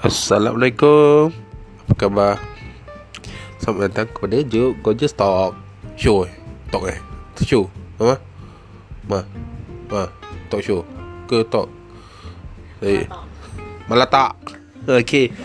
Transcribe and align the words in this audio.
Assalamualaikum 0.00 1.28
Apa 1.84 1.92
khabar? 1.92 2.40
Selamat 3.60 3.92
datang 3.92 4.08
kepada 4.08 4.40
Juk 4.48 4.80
Gorgeous 4.80 5.12
Talk 5.12 5.52
Show 5.92 6.24
eh? 6.24 6.32
Talk 6.72 6.88
eh? 6.88 6.96
Show? 7.44 7.68
Ha? 8.00 8.16
Ma? 9.04 9.20
Ma? 9.92 10.08
Talk 10.48 10.64
show? 10.64 10.88
Ke 11.28 11.44
talk? 11.44 11.68
Eh. 12.80 13.04
Malah 13.92 14.08
tak 14.08 14.40
Okay 14.88 15.36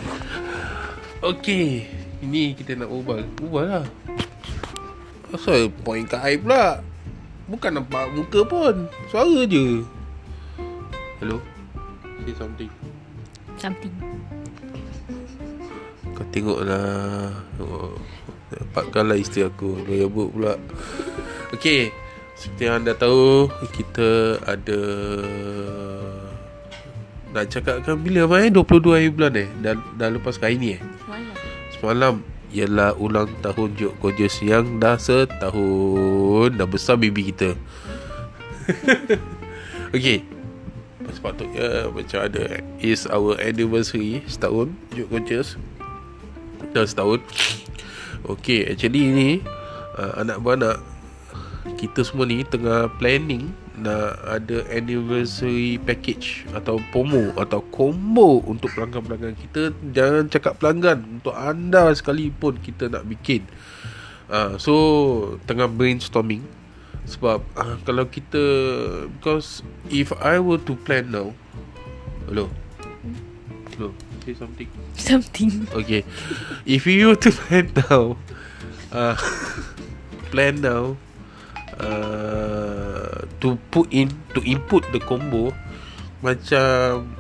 Okay 1.20 1.92
Ini 2.24 2.56
kita 2.56 2.80
nak 2.80 2.96
ubah 2.96 3.28
Ubah 3.44 3.64
lah 3.68 3.86
Asal 5.36 5.68
point 5.84 6.08
kat 6.08 6.24
air 6.24 6.40
pula 6.40 6.80
Bukan 7.52 7.76
nampak 7.76 8.08
muka 8.16 8.48
pun 8.48 8.88
Suara 9.12 9.44
je 9.44 9.84
Hello 11.20 11.44
Say 12.24 12.32
something 12.40 12.72
Something 13.60 13.92
Kau 16.16 16.26
tengoklah. 16.32 17.30
Oh, 17.60 17.94
Dapatkanlah 18.56 19.20
isteri 19.20 19.46
aku. 19.46 19.84
Rambut 19.84 20.32
pula. 20.32 20.56
Okay 21.54 21.94
Seperti 22.36 22.68
yang 22.68 22.84
anda 22.84 22.92
tahu 22.98 23.48
Kita 23.72 24.42
ada 24.44 24.82
Nak 27.32 27.46
cakapkan 27.52 27.96
bila 28.00 28.28
mai 28.28 28.52
22 28.52 28.96
hari 28.96 29.10
bulan 29.12 29.34
eh? 29.40 29.48
Dah, 29.64 29.76
dah 29.96 30.10
lepas 30.12 30.36
hari 30.42 30.60
ni 30.60 30.70
eh? 30.76 30.82
Semalam. 31.04 31.36
Semalam 31.72 32.16
Ialah 32.56 32.92
ulang 33.00 33.30
tahun 33.40 33.76
Jok 33.76 33.94
Gorgeous 34.00 34.40
Yang 34.44 34.66
dah 34.80 34.98
setahun. 35.00 36.50
Dah 36.56 36.68
besar 36.68 36.96
baby 37.00 37.32
kita. 37.32 37.56
Okay 39.96 40.26
Sepatutnya 41.06 41.88
Macam 41.94 42.20
ada 42.26 42.60
Is 42.82 43.06
our 43.08 43.38
anniversary 43.38 44.26
Setahun 44.26 44.74
Jok 44.92 45.08
Gorgeous 45.14 45.56
Dah 46.76 46.84
setahun. 46.84 47.24
Okay 48.26 48.68
Actually 48.68 49.04
ni 49.14 49.30
uh, 49.96 50.20
Anak 50.20 50.42
beranak 50.42 50.82
Kita 51.80 52.04
semua 52.04 52.28
ni 52.28 52.42
Tengah 52.44 52.92
planning 52.98 53.54
Nak 53.80 54.12
ada 54.28 54.58
anniversary 54.74 55.78
package 55.80 56.44
Atau 56.52 56.82
promo 56.90 57.32
Atau 57.38 57.62
combo 57.70 58.42
Untuk 58.44 58.74
pelanggan-pelanggan 58.74 59.36
kita. 59.40 59.72
Jangan 59.94 60.28
cakap 60.28 60.60
pelanggan 60.60 61.06
Untuk 61.22 61.32
anda 61.32 61.94
sekalipun 61.94 62.60
Kita 62.60 62.90
nak 62.90 63.06
bikin. 63.08 63.46
Uh, 64.28 64.58
So 64.58 64.74
Tengah 65.46 65.70
brainstorming. 65.70 66.44
Sebab 67.06 67.46
uh, 67.56 67.78
Kalau 67.86 68.10
kita 68.10 68.44
Because 69.16 69.62
If 69.88 70.12
I 70.18 70.42
were 70.42 70.60
to 70.66 70.74
plan 70.76 71.14
now 71.14 71.32
Hello? 72.26 72.50
Hello 73.76 74.05
Say 74.26 74.34
something. 74.34 74.66
Something. 74.98 75.70
Okay. 75.70 76.02
If 76.66 76.90
you 76.90 77.14
were 77.14 77.22
to 77.22 77.30
plan 77.46 77.70
now 77.78 78.18
uh, 78.90 79.14
Plan 80.34 80.66
now 80.66 80.98
uh, 81.78 83.30
To 83.46 83.62
put 83.70 83.94
in 83.94 84.10
To 84.34 84.42
input 84.42 84.82
the 84.90 84.98
combo 84.98 85.54
Macam 86.26 87.14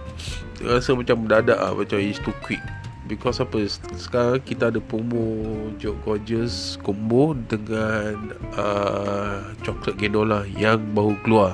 Rasa 0.65 0.97
macam 0.97 1.29
mendadak 1.29 1.61
lah 1.61 1.77
Macam 1.77 2.01
it's 2.01 2.17
too 2.17 2.33
quick. 2.41 2.65
Because 3.05 3.37
apa 3.37 3.69
Sekarang 3.93 4.41
kita 4.41 4.73
ada 4.73 4.81
promo 4.81 5.45
Joke 5.77 6.01
Gorgeous 6.01 6.81
Combo 6.81 7.37
Dengan 7.37 8.33
uh, 8.57 9.53
Chocolate 9.61 10.01
Ganola 10.01 10.41
Yang 10.57 10.89
baru 10.89 11.13
keluar. 11.21 11.51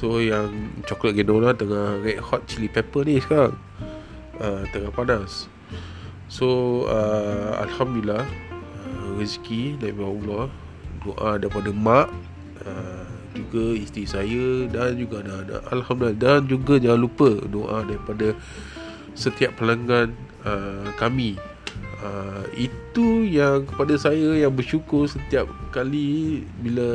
So 0.00 0.16
yang 0.16 0.80
Chocolate 0.88 1.20
Ganola 1.20 1.52
Tengah 1.52 2.00
red 2.00 2.24
hot 2.24 2.48
chili 2.48 2.72
pepper 2.72 3.04
ni 3.04 3.20
sekarang 3.20 3.52
uh, 4.42 4.62
Tengah 4.74 4.90
panas 4.90 5.46
So 6.26 6.82
uh, 6.90 7.62
Alhamdulillah 7.62 8.26
uh, 8.26 9.08
Rezeki 9.16 9.78
Dari 9.78 9.94
Allah 9.96 10.50
Doa 11.06 11.38
daripada 11.38 11.70
mak 11.70 12.10
uh, 12.66 13.06
Juga 13.32 13.78
isteri 13.78 14.04
saya 14.04 14.46
Dan 14.66 14.98
juga 14.98 15.22
anak-anak 15.22 15.62
Alhamdulillah 15.70 16.18
Dan 16.18 16.40
juga 16.50 16.74
jangan 16.82 17.00
lupa 17.00 17.30
Doa 17.46 17.86
daripada 17.86 18.34
Setiap 19.14 19.60
pelanggan 19.60 20.16
uh, 20.42 20.88
Kami. 20.98 21.38
Uh, 22.02 22.44
Itu 22.58 23.22
yang 23.28 23.68
kepada 23.68 23.94
saya 23.94 24.34
Yang 24.34 24.52
bersyukur 24.58 25.06
setiap 25.06 25.46
kali 25.70 26.42
Bila 26.58 26.90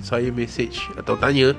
saya 0.00 0.32
message 0.32 0.80
Atau 0.96 1.18
tanya 1.20 1.52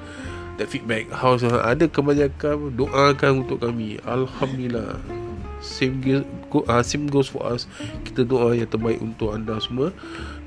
That 0.60 0.68
feedback. 0.68 1.08
How 1.12 1.40
ada 1.40 1.86
kebanyakan 1.88 2.76
Doakan 2.76 3.48
untuk 3.48 3.64
kami. 3.64 4.00
Alhamdulillah. 4.04 5.00
Same 5.62 6.02
goes, 6.02 6.26
go, 6.50 6.66
uh, 6.66 6.82
same 6.82 7.06
goes 7.06 7.30
for 7.30 7.46
us. 7.46 7.70
Kita 8.02 8.26
doa 8.26 8.58
yang 8.58 8.66
terbaik 8.66 8.98
untuk 8.98 9.30
anda 9.30 9.62
semua. 9.62 9.94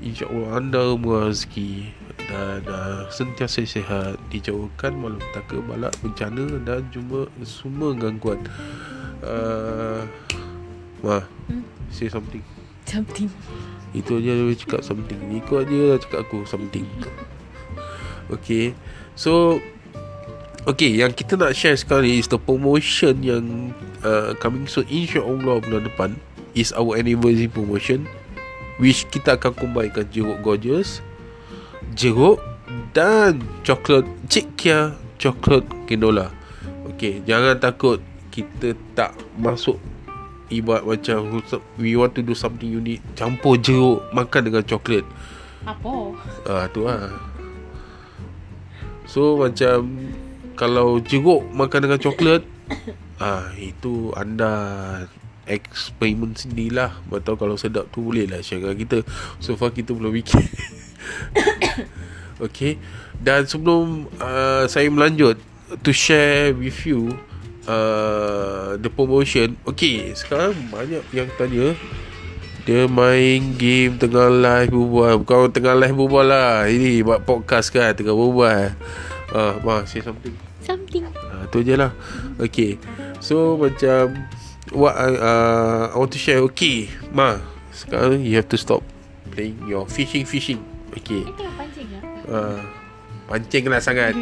Insyaallah 0.03 0.59
anda 0.59 0.91
rezeki 0.91 1.87
dan 2.27 2.59
uh, 2.67 3.07
sentiasa 3.07 3.63
sihat. 3.63 4.19
Dijauhkan 4.27 4.91
malapetaka 4.99 5.63
balak 5.63 5.95
bencana 6.03 6.59
dan 6.67 6.83
cuma 6.91 7.31
semua 7.47 7.95
gangguan. 7.95 8.43
Uh, 9.23 10.03
Wah, 10.99 11.23
Hmm? 11.47 11.63
say 11.93 12.09
something. 12.09 12.41
Something. 12.83 13.29
Itu 13.93 14.17
aja 14.19 14.35
dia 14.35 14.55
cakap 14.57 14.81
something. 14.81 15.19
Ikut 15.37 15.63
aja 15.63 15.77
lah 15.95 15.97
cakap 16.01 16.27
aku 16.27 16.43
something. 16.43 16.85
Okay. 18.25 18.73
So 19.13 19.61
Okay 20.65 20.97
yang 20.97 21.13
kita 21.13 21.37
nak 21.37 21.53
share 21.53 21.77
sekarang 21.77 22.09
Is 22.09 22.25
the 22.25 22.41
promotion 22.41 23.21
yang 23.21 23.69
uh, 24.01 24.33
Coming 24.41 24.65
soon. 24.65 24.89
InsyaAllah 24.89 25.61
bulan 25.61 25.85
depan 25.85 26.09
Is 26.57 26.73
our 26.73 26.97
anniversary 26.97 27.45
promotion 27.45 28.09
Which 28.81 29.05
kita 29.13 29.37
akan 29.37 29.53
combinekan 29.53 30.09
Jeruk 30.09 30.41
Gorgeous 30.41 31.05
Jeruk 31.93 32.41
Dan 32.97 33.45
Coklat 33.61 34.09
Cik 34.25 34.57
Kia 34.57 34.97
Coklat 35.21 35.69
Ginola 35.85 36.33
Okay 36.97 37.21
Jangan 37.29 37.61
takut 37.61 38.01
Kita 38.33 38.73
tak 38.97 39.13
masuk 39.37 39.77
Ibarat 40.49 40.85
macam 40.85 41.41
We 41.77 41.97
want 41.97 42.13
to 42.13 42.21
do 42.21 42.37
something 42.37 42.69
unique. 42.69 43.01
Campur 43.17 43.57
jeruk 43.57 44.05
Makan 44.13 44.41
dengan 44.45 44.61
coklat. 44.61 45.01
Apa? 45.65 46.13
Ah 46.45 46.69
tu 46.69 46.85
lah. 46.85 47.09
So 49.09 49.41
macam 49.41 49.89
Kalau 50.55 51.03
jeruk 51.03 51.43
makan 51.51 51.87
dengan 51.87 51.99
coklat 51.99 52.55
Ah 53.23 53.51
itu 53.55 54.11
anda 54.15 54.51
eksperimen 55.45 56.35
sendirilah. 56.35 56.95
Atau 57.11 57.37
kalau 57.37 57.55
sedap 57.55 57.91
tu 57.91 58.11
boleh 58.11 58.27
lah 58.27 58.41
dengan 58.41 58.75
kita. 58.75 59.03
So 59.43 59.59
far 59.59 59.75
kita 59.75 59.91
belum 59.91 60.15
bikin 60.15 60.41
Okay. 62.47 62.79
Dan 63.15 63.47
sebelum 63.47 64.11
uh, 64.19 64.67
saya 64.67 64.91
melanjut 64.91 65.39
To 65.79 65.95
share 65.95 66.51
with 66.51 66.83
you 66.83 67.15
uh, 67.63 68.75
The 68.75 68.91
promotion. 68.91 69.55
Okay 69.63 70.11
Sekarang 70.11 70.51
banyak 70.71 71.03
yang 71.15 71.31
tanya 71.39 71.75
dia 72.65 72.89
main 72.89 73.53
game 73.61 73.93
tengah 74.01 74.25
live 74.25 74.73
berbual. 74.73 75.21
Bukan 75.21 75.53
tengah 75.53 75.77
live 75.77 75.93
berbual 75.93 76.25
lah. 76.25 76.65
Ini 76.65 77.05
buat 77.05 77.21
podcast 77.21 77.69
kan 77.69 77.93
Tengah 77.93 78.17
berbual 78.17 78.73
Ah, 79.33 79.57
uh, 79.57 79.81
say 79.87 80.03
something. 80.05 80.35
Something. 80.61 81.05
Ah, 81.33 81.45
tu 81.49 81.65
je 81.65 81.73
lah. 81.73 81.89
Okay. 82.37 82.77
So 83.17 83.57
macam 83.57 84.27
What 84.73 84.97
I, 84.97 85.13
uh, 85.13 85.81
I 85.93 85.95
want 85.95 86.09
to 86.13 86.21
share. 86.21 86.41
Okay 86.49 86.89
Ma 87.13 87.37
Sekarang 87.69 88.25
you 88.25 88.33
have 88.33 88.49
to 88.49 88.57
stop 88.57 88.81
Playing 89.29 89.61
your 89.69 89.85
fishing 89.85 90.25
fishing. 90.25 90.57
Okay. 90.89 91.21
Kita 91.21 91.37
tengah 91.37 91.53
pancing 91.53 91.87
lah 91.93 92.01
uh, 92.25 92.59
Pancing 93.29 93.65
lah 93.69 93.77
sangat. 93.77 94.17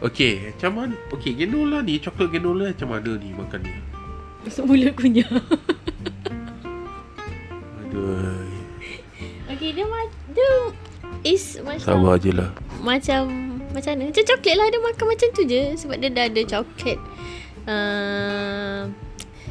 Okay 0.00 0.56
Macam 0.56 0.70
mana? 0.72 0.94
Okay 1.12 1.36
genola 1.36 1.84
ni 1.84 2.00
Coklat 2.00 2.32
genola 2.32 2.72
macam 2.72 2.88
mana 2.96 3.12
ni 3.20 3.28
Makan 3.36 3.60
ni? 3.60 3.72
Masuk 4.44 4.64
mulut 4.68 4.92
kunyah 4.96 5.28
Aduh. 7.84 8.44
Okay 9.52 9.70
dia 9.72 9.84
ma- 9.84 10.12
Dia 10.32 10.50
Is 11.24 11.56
macam 11.60 11.80
Sabar 11.80 12.20
je 12.20 12.32
lah. 12.36 12.52
Macam 12.84 13.53
Macam 13.74 13.90
mana? 13.98 14.14
Macam 14.14 14.24
coklat 14.24 14.54
lah 14.54 14.66
Dia 14.70 14.80
makan 14.80 15.04
macam 15.10 15.28
tu 15.34 15.42
je. 15.42 15.62
Sebab 15.74 15.96
dia 15.98 16.08
dah 16.14 16.24
ada 16.30 16.42
coklat 16.46 16.98
uh, 17.66 18.80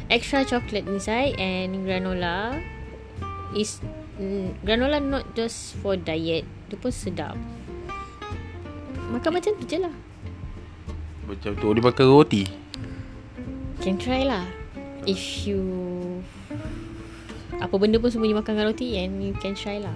Extra 0.08 0.48
chocolate 0.48 0.88
inside 0.88 1.36
And 1.36 1.84
granola 1.84 2.56
Is 3.52 3.84
mm, 4.16 4.64
Granola 4.64 4.98
not 4.98 5.36
just 5.36 5.76
for 5.78 5.94
diet. 5.94 6.48
Dia 6.72 6.76
pun 6.80 6.90
sedap. 6.90 7.36
Makan 9.14 9.30
macam 9.30 9.52
tu 9.60 9.64
je 9.68 9.78
lah. 9.78 9.94
Macam 11.28 11.54
tu. 11.54 11.68
Dia 11.70 11.82
makan 11.84 12.04
roti? 12.10 12.42
Can 13.78 14.00
try 14.00 14.26
lah. 14.26 14.42
If 15.04 15.44
you 15.44 15.60
Apa 17.60 17.76
benda 17.76 18.00
pun 18.00 18.08
semua 18.08 18.26
you 18.26 18.34
makan 18.34 18.56
dengan 18.56 18.72
roti 18.72 18.96
And 18.96 19.20
you 19.20 19.36
can 19.36 19.52
try 19.52 19.76
lah 19.76 19.92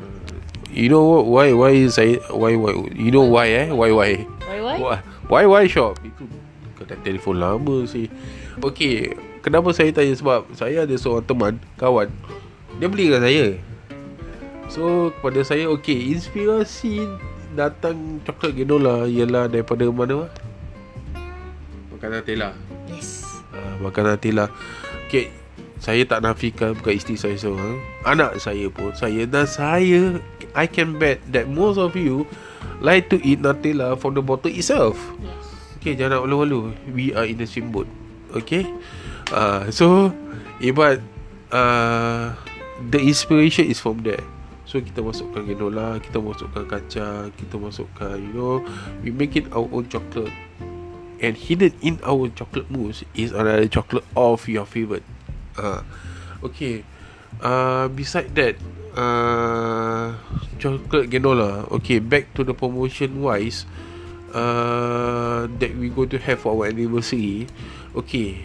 You 0.68 0.92
know 0.92 1.04
what, 1.04 1.24
why 1.26 1.48
why 1.56 1.74
saya 1.88 2.20
why 2.28 2.52
why 2.54 2.72
you 2.92 3.08
know 3.08 3.24
why 3.24 3.48
eh? 3.48 3.66
Why 3.72 3.90
why? 3.90 4.10
Why 4.44 4.58
why? 4.60 4.98
why 5.28 5.44
why, 5.48 5.64
shop? 5.64 5.96
Itu 6.04 6.28
kata 6.76 7.00
telefon 7.00 7.40
lama 7.40 7.88
sih. 7.88 8.12
Okay, 8.58 9.14
Kenapa 9.48 9.70
saya 9.70 9.94
tanya? 9.94 10.14
Sebab 10.18 10.50
saya 10.52 10.84
ada 10.84 10.94
seorang 10.98 11.24
teman 11.24 11.54
Kawan. 11.78 12.10
Dia 12.76 12.88
beli 12.90 13.08
dengan 13.08 13.24
saya. 13.24 13.46
So 14.68 15.08
kepada 15.16 15.40
saya 15.40 15.64
Okay 15.72 16.12
Inspirasi 16.12 17.08
Datang 17.56 18.20
coklat 18.28 18.52
granola 18.52 19.08
Ialah 19.08 19.48
daripada 19.48 19.88
mana 19.88 20.28
Makanan 21.88 22.20
Tela. 22.28 22.52
Yes. 22.92 23.24
uh, 23.56 23.80
Makanan 23.80 24.20
Tela. 24.20 24.52
Okay 25.08 25.32
Saya 25.88 26.04
tak 26.04 26.20
nafikan 26.20 26.76
Bukan 26.76 26.92
isteri 26.92 27.16
saya 27.16 27.32
seorang 27.40 27.80
Anak 28.04 28.36
saya 28.36 28.68
pun. 28.68 28.92
Saya 28.92 29.24
dan 29.24 29.48
saya 29.48 30.20
I 30.52 30.68
can 30.68 31.00
bet 31.00 31.24
That 31.32 31.48
most 31.48 31.80
of 31.80 31.96
you 31.96 32.28
Like 32.84 33.08
to 33.08 33.16
eat 33.24 33.40
Nutella 33.40 33.96
From 33.96 34.12
the 34.12 34.20
bottle 34.20 34.52
itself. 34.52 35.00
Yes. 35.24 35.32
Okay 35.80 35.96
jangan 35.96 36.20
nak 36.20 36.28
malu-malu. 36.28 36.76
We 36.92 37.16
are 37.16 37.24
in 37.24 37.40
the 37.40 37.48
same 37.48 37.72
boat. 37.72 37.88
Okay? 38.36 38.68
Uh, 39.32 39.72
So 39.72 40.12
Ibat 40.60 41.00
uh, 41.56 42.36
The 42.92 43.00
inspiration 43.00 43.72
is 43.72 43.80
from 43.80 44.04
there. 44.04 44.20
So 44.68 44.84
kita 44.84 45.00
masukkan 45.00 45.48
granola 45.48 45.96
Kita 46.04 46.20
masukkan 46.20 46.68
kacang 46.68 47.32
Kita 47.32 47.56
masukkan 47.56 48.20
You 48.20 48.32
know 48.36 48.54
We 49.00 49.08
make 49.08 49.40
it 49.40 49.48
our 49.56 49.64
own 49.72 49.88
chocolate. 49.88 50.36
And 51.18 51.32
hidden 51.32 51.72
in 51.80 51.96
our 52.04 52.28
chocolate 52.36 52.68
mousse 52.68 53.08
Is 53.16 53.32
another 53.32 53.72
chocolate 53.72 54.04
of 54.12 54.44
your 54.44 54.68
favourite 54.68 55.02
uh, 55.58 55.82
Okay. 56.42 56.86
Uh, 57.42 57.90
Beside 57.90 58.34
that 58.38 58.54
uh, 58.94 60.14
Chocolate 60.58 61.10
granola. 61.10 61.66
Okay 61.82 61.98
back 61.98 62.30
to 62.34 62.42
the 62.42 62.54
promotion 62.54 63.22
wise 63.22 63.66
uh, 64.34 65.46
That 65.58 65.74
we 65.78 65.90
going 65.90 66.10
to 66.14 66.18
have 66.18 66.42
for 66.42 66.54
our 66.54 66.70
anniversary. 66.70 67.46
Okay 67.94 68.42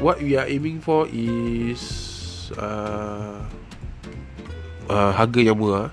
What 0.00 0.20
we 0.20 0.36
are 0.36 0.44
aiming 0.48 0.84
for 0.84 1.08
is 1.08 2.52
uh, 2.60 3.40
uh, 4.92 5.10
Harga 5.16 5.40
yang 5.40 5.56
murah. 5.56 5.88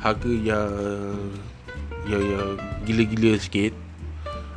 Harga 0.00 0.28
yang 0.28 1.40
Yang, 2.08 2.24
yang 2.24 2.50
gila-gila 2.88 3.32
sikit. 3.36 3.72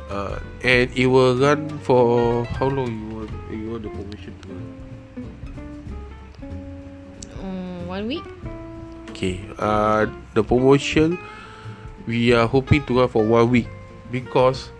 Uh, 0.08 0.40
And 0.64 0.88
it 0.92 1.08
will 1.08 1.36
run 1.36 1.68
for 1.84 2.44
How 2.56 2.68
long 2.68 2.88
you 2.88 3.08
want 3.12 3.32
You 3.52 3.76
want 3.76 3.82
the 3.84 3.92
promotion 3.92 4.32
to 4.44 4.46
run? 4.52 4.81
One 7.92 8.08
week. 8.08 8.24
Okay 9.12 9.44
uh, 9.60 10.08
The 10.32 10.40
promotion 10.40 11.20
We 12.08 12.32
are 12.32 12.48
hoping 12.48 12.82
to 12.88 13.04
run 13.04 13.08
for 13.12 13.20
one 13.20 13.52
week. 13.52 13.68
Because 14.08 14.72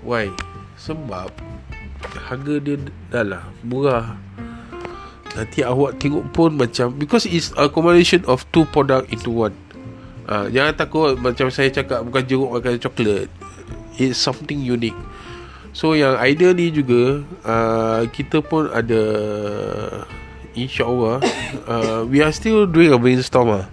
Why? 0.00 0.32
Sebab 0.80 1.28
Harga 2.24 2.56
dia 2.64 2.80
dah 3.12 3.24
lah 3.24 3.44
Murah. 3.60 4.16
Nanti 5.36 5.60
awak 5.60 6.00
tengok 6.00 6.24
pun 6.32 6.56
macam 6.56 6.96
Because 6.96 7.28
it's 7.28 7.52
a 7.60 7.68
combination 7.68 8.24
of 8.24 8.48
two 8.48 8.64
product 8.72 9.12
into 9.12 9.28
one. 9.28 9.52
Uh, 10.24 10.48
Jangan 10.48 10.72
takut 10.80 11.20
Macam 11.20 11.52
saya 11.52 11.68
cakap 11.68 12.00
Bukan 12.08 12.24
jeruk 12.24 12.48
makan 12.48 12.80
coklat. 12.80 13.28
It's 14.00 14.16
something 14.16 14.64
unique. 14.64 14.96
So 15.74 15.92
yang 15.92 16.16
idea 16.16 16.54
ni 16.56 16.72
juga 16.72 17.26
uh, 17.44 18.02
Kita 18.08 18.40
pun 18.40 18.72
ada 18.72 19.02
InsyaAllah 20.54 21.18
uh, 21.66 22.06
We 22.06 22.22
are 22.22 22.32
still 22.32 22.66
doing 22.66 22.94
a 22.94 22.98
brainstorm 22.98 23.50
lah 23.50 23.66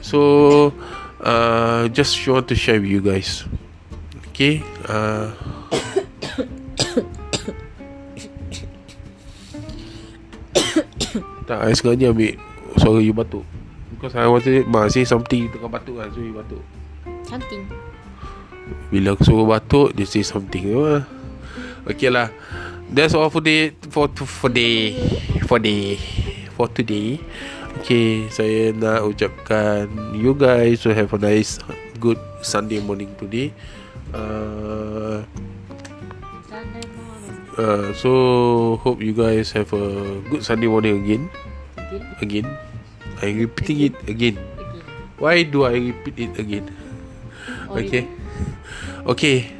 So 0.00 0.72
uh, 1.20 1.88
Just 1.92 2.16
want 2.26 2.48
to 2.48 2.56
share 2.56 2.80
with 2.80 2.90
you 2.90 3.04
guys. 3.04 3.44
Okay 4.32 4.64
uh, 4.88 5.36
Tak 11.44 11.58
I 11.66 11.72
sengaja 11.76 12.10
ambil 12.10 12.40
Suara 12.80 13.02
you 13.04 13.12
batuk. 13.12 13.44
Because 13.92 14.16
I 14.16 14.24
want 14.24 14.46
to 14.48 14.64
Ma 14.64 14.88
say 14.88 15.04
something 15.04 15.52
Tengah 15.52 15.68
batuk 15.68 16.00
kan 16.00 16.08
So 16.14 16.24
you 16.24 16.32
batuk. 16.32 16.62
Something. 17.28 17.68
Bila 18.88 19.12
aku 19.18 19.22
suruh 19.28 19.46
batuk 19.46 19.92
Dia 19.92 20.08
say 20.08 20.24
something 20.24 20.64
uh. 20.72 21.04
Okay 21.84 22.08
lah 22.12 22.30
That's 22.90 23.14
all 23.14 23.30
for 23.30 23.40
day 23.40 23.70
For 23.90 24.10
for 24.10 24.50
day 24.50 24.98
For 25.46 25.58
day 25.62 25.94
For 26.58 26.66
today 26.66 27.22
Okay 27.80 28.26
Saya 28.34 28.74
nak 28.74 29.06
ucapkan 29.06 29.86
You 30.18 30.34
guys 30.34 30.82
will 30.82 30.98
have 30.98 31.14
a 31.14 31.20
nice 31.22 31.62
Good 32.02 32.18
Sunday 32.42 32.80
morning 32.82 33.12
today 33.20 33.52
uh, 34.10 35.22
Sunday 36.50 36.82
morning. 36.98 37.34
uh, 37.60 37.94
So 37.94 38.10
Hope 38.82 38.98
you 39.04 39.14
guys 39.14 39.52
have 39.54 39.70
a 39.70 40.18
Good 40.26 40.42
Sunday 40.42 40.66
morning 40.66 40.98
again 41.04 41.22
Again. 41.78 42.02
Again 42.18 42.46
I'm 43.20 43.36
repeating 43.38 43.92
it 43.92 43.94
again 44.08 44.34
Again. 44.40 44.82
Why 45.20 45.44
do 45.44 45.62
I 45.68 45.76
repeat 45.78 46.16
it 46.18 46.32
again 46.40 46.66
Oh, 47.70 47.78
Okay 47.78 48.08
Okay 49.06 49.59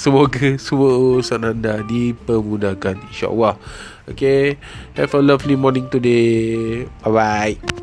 Semoga 0.00 0.56
semua 0.56 0.96
urusan 0.96 1.44
anda 1.44 1.84
dipermudahkan 1.84 3.04
InsyaAllah. 3.12 3.60
Okay 4.08 4.56
Have 4.96 5.12
a 5.12 5.20
lovely 5.20 5.60
morning 5.60 5.92
today. 5.92 6.88
Bye 7.04 7.12
bye 7.12 7.80